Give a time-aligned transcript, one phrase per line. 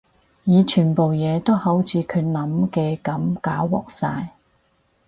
[0.45, 4.29] 而全部嘢都好似佢諗嘅噉搞禍晒